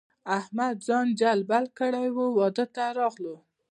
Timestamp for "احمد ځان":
0.37-1.05